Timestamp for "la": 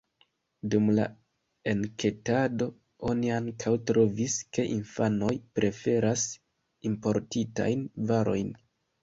0.99-1.03